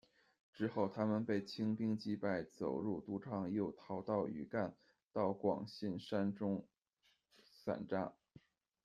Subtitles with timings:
[0.55, 4.75] 之后他们被清兵击败，走入都昌，又逃到余干，
[5.13, 6.67] 到广信山中
[7.63, 8.11] 散扎。